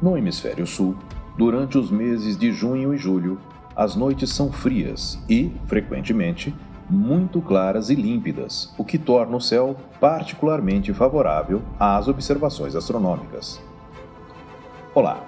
[0.00, 0.94] No hemisfério sul,
[1.38, 3.38] durante os meses de junho e julho,
[3.74, 6.54] as noites são frias e, frequentemente,
[6.88, 13.60] muito claras e límpidas, o que torna o céu particularmente favorável às observações astronômicas.
[14.94, 15.24] Olá,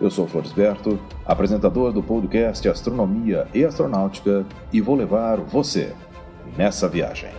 [0.00, 5.94] eu sou Floresberto, apresentador do podcast Astronomia e Astronáutica, e vou levar você
[6.56, 7.30] nessa viagem.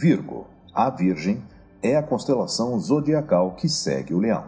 [0.00, 1.42] Virgo, a Virgem,
[1.82, 4.44] é a constelação zodiacal que segue o Leão.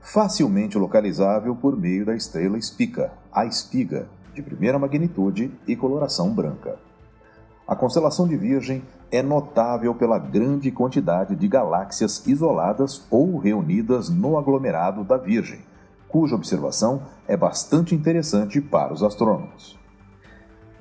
[0.00, 6.78] Facilmente localizável por meio da estrela Espica, a espiga, de primeira magnitude e coloração branca.
[7.68, 14.38] A constelação de Virgem é notável pela grande quantidade de galáxias isoladas ou reunidas no
[14.38, 15.60] aglomerado da Virgem,
[16.08, 19.81] cuja observação é bastante interessante para os astrônomos.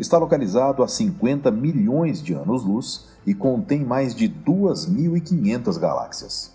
[0.02, 6.52] Está localizado a 50 milhões de anos-luz e contém mais de 2.500 galáxias.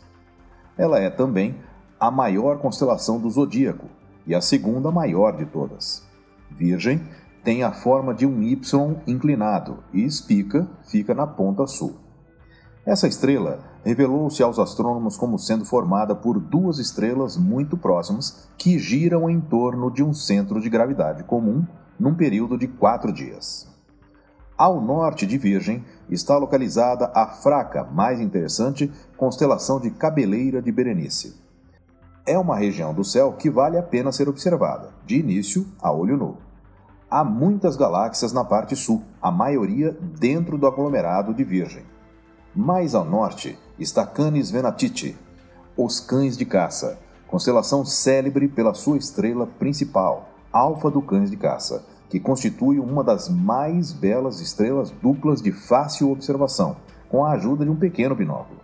[0.76, 1.54] Ela é também
[2.00, 3.86] a maior constelação do zodíaco
[4.26, 6.02] e a segunda maior de todas.
[6.50, 7.00] Virgem
[7.44, 11.94] tem a forma de um Y inclinado e Spica fica na ponta sul.
[12.84, 19.30] Essa estrela revelou-se aos astrônomos como sendo formada por duas estrelas muito próximas que giram
[19.30, 21.64] em torno de um centro de gravidade comum
[21.98, 23.68] num período de quatro dias.
[24.56, 31.36] Ao norte de Virgem está localizada a fraca, mais interessante, constelação de Cabeleira de Berenice.
[32.24, 36.16] É uma região do céu que vale a pena ser observada, de início a olho
[36.16, 36.38] nu.
[37.08, 41.84] Há muitas galáxias na parte sul, a maioria dentro do aglomerado de Virgem.
[42.54, 45.16] Mais ao norte está Canis Venatici,
[45.76, 46.98] os Cães de Caça,
[47.28, 53.28] constelação célebre pela sua estrela principal, Alfa do Cães de Caça, que constitui uma das
[53.28, 56.78] mais belas estrelas duplas de fácil observação,
[57.10, 58.58] com a ajuda de um pequeno binóculo.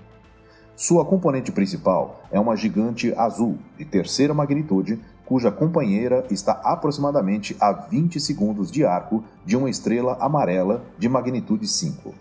[0.75, 7.72] Sua componente principal é uma gigante azul de terceira magnitude, cuja companheira está aproximadamente a
[7.72, 12.14] 20 segundos de arco de uma estrela amarela de magnitude 5.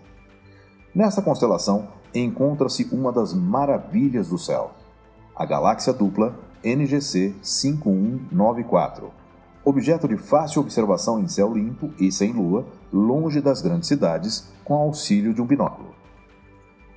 [0.94, 4.72] Nesta constelação encontra-se uma das maravilhas do céu,
[5.34, 9.21] a galáxia dupla NGC 5194
[9.64, 14.74] objeto de fácil observação em céu limpo e sem lua, longe das grandes cidades, com
[14.74, 15.94] auxílio de um binóculo.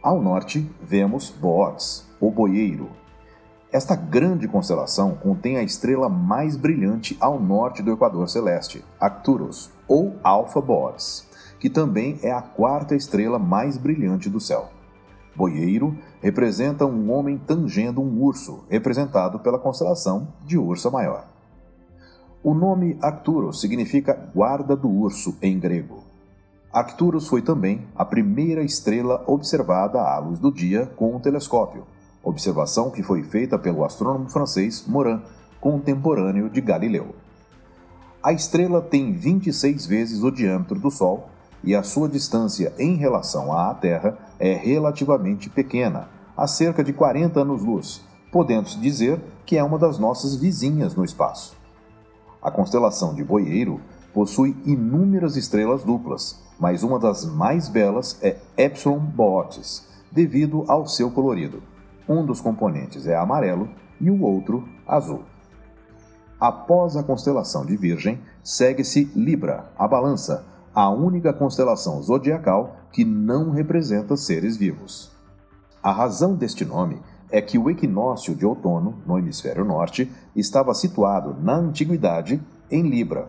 [0.01, 2.89] Ao norte, vemos Boaz, o boieiro.
[3.71, 10.15] Esta grande constelação contém a estrela mais brilhante ao norte do Equador Celeste, Arcturus, ou
[10.23, 11.27] Alpha Boaz,
[11.59, 14.69] que também é a quarta estrela mais brilhante do céu.
[15.35, 21.34] Boieiro representa um homem tangendo um urso, representado pela constelação de Ursa Maior.
[22.47, 26.03] O nome Arcturus significa guarda do urso em grego.
[26.71, 31.87] Arcturus foi também a primeira estrela observada à luz do dia com um telescópio,
[32.23, 35.23] observação que foi feita pelo astrônomo francês Morin,
[35.59, 37.15] contemporâneo de Galileu.
[38.21, 41.27] A estrela tem 26 vezes o diâmetro do Sol
[41.63, 47.41] e a sua distância em relação à Terra é relativamente pequena, a cerca de 40
[47.41, 51.64] anos-luz, podendo-se dizer que é uma das nossas vizinhas no espaço.
[52.45, 53.81] A constelação de Boieiro
[54.13, 61.09] possui inúmeras estrelas duplas, mas uma das mais belas é Epsilon Boötis, devido ao seu
[61.09, 61.63] colorido.
[62.07, 63.67] Um dos componentes é amarelo
[63.99, 65.23] e o outro azul.
[66.39, 73.49] Após a constelação de Virgem, segue-se Libra, a balança, a única constelação zodiacal que não
[73.49, 75.11] representa seres vivos.
[75.81, 77.01] A razão deste nome
[77.35, 83.27] é que o equinócio de outono, no hemisfério norte, estava situado, na antiguidade, em Libra.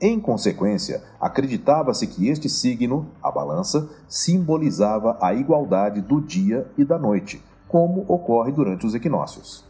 [0.00, 7.00] Em consequência, acreditava-se que este signo, a balança, simbolizava a igualdade do dia e da
[7.00, 9.64] noite, como ocorre durante os equinócios.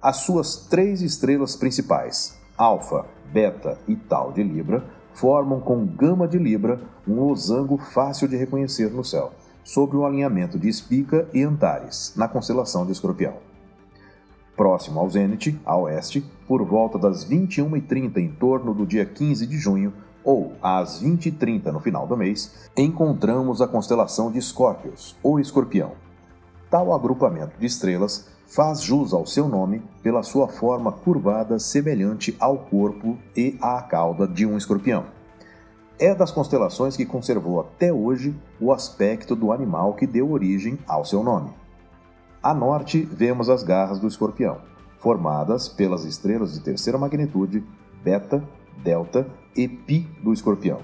[0.00, 6.38] As suas três estrelas principais, Alfa, Beta e Tau de Libra, formam com Gama de
[6.38, 9.32] Libra um losango fácil de reconhecer no céu
[9.64, 13.34] sobre o alinhamento de Espica e Antares, na constelação de Escorpião.
[14.56, 19.56] Próximo ao zênite, a oeste, por volta das 21h30 em torno do dia 15 de
[19.56, 19.92] junho,
[20.24, 25.92] ou às 20h30 no final do mês, encontramos a constelação de Escórpios, ou Escorpião.
[26.70, 32.58] Tal agrupamento de estrelas faz jus ao seu nome pela sua forma curvada semelhante ao
[32.58, 35.04] corpo e à cauda de um escorpião
[36.02, 41.04] é das constelações que conservou até hoje o aspecto do animal que deu origem ao
[41.04, 41.50] seu nome.
[42.42, 44.58] A norte, vemos as garras do escorpião,
[44.98, 47.64] formadas pelas estrelas de terceira magnitude,
[48.02, 48.42] Beta,
[48.82, 50.80] Delta e Pi do escorpião.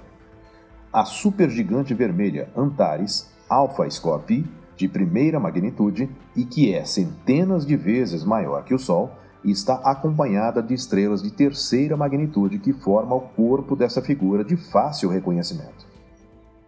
[0.93, 8.23] A supergigante vermelha Antares, Alpha Scorpii, de primeira magnitude e que é centenas de vezes
[8.23, 9.11] maior que o Sol,
[9.45, 15.11] está acompanhada de estrelas de terceira magnitude que formam o corpo dessa figura de fácil
[15.11, 15.87] reconhecimento.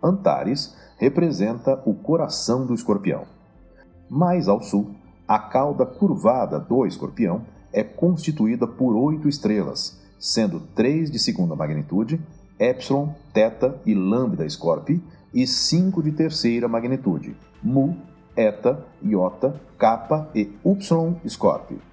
[0.02, 3.24] Antares representa o coração do escorpião.
[4.08, 4.94] Mais ao sul,
[5.26, 12.20] a cauda curvada do escorpião é constituída por oito estrelas, sendo três de segunda magnitude,
[12.58, 15.02] Epsilon, Theta e Lambda Scorpii,
[15.32, 17.96] e cinco de terceira magnitude, Mu,
[18.36, 21.89] Eta, Iota, Kappa e Upsilon Scorpii.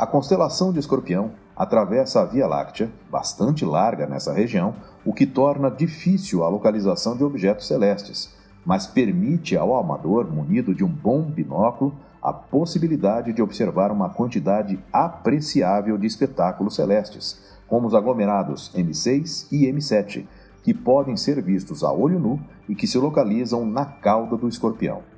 [0.00, 4.74] A constelação de Escorpião atravessa a Via Láctea, bastante larga nessa região,
[5.04, 10.82] o que torna difícil a localização de objetos celestes, mas permite ao amador munido de
[10.82, 17.38] um bom binóculo a possibilidade de observar uma quantidade apreciável de espetáculos celestes,
[17.68, 20.24] como os aglomerados M6 e M7,
[20.62, 25.09] que podem ser vistos a olho nu e que se localizam na cauda do escorpião.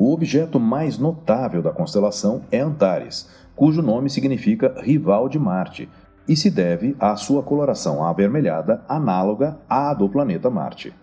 [0.00, 5.88] O objeto mais notável da constelação é Antares, cujo nome significa rival de Marte,
[6.28, 10.94] e se deve à sua coloração avermelhada análoga à do planeta Marte.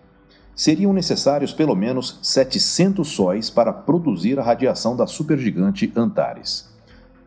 [0.56, 6.74] Seriam necessários pelo menos 700 sóis para produzir a radiação da supergigante Antares.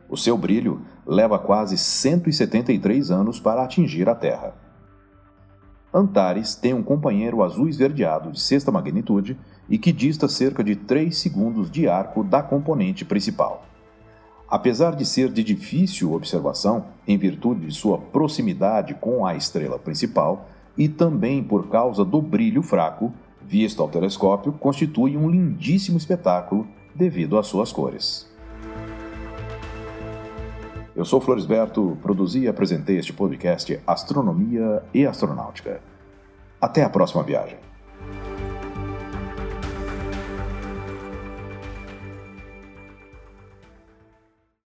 [0.08, 4.54] O seu brilho leva quase 173 anos para atingir a Terra.
[5.92, 9.38] Antares tem um companheiro azul esverdeado de sexta magnitude
[9.68, 13.64] e que dista cerca de 3 segundos de arco da componente principal.
[14.48, 20.48] Apesar de ser de difícil observação, em virtude de sua proximidade com a estrela principal
[20.76, 23.12] e também por causa do brilho fraco,
[23.42, 28.27] visto ao telescópio, constitui um lindíssimo espetáculo devido às suas cores.
[30.98, 35.80] Eu sou Floresberto, produzi e apresentei este podcast Astronomia e Astronáutica.
[36.60, 37.56] Até a próxima viagem.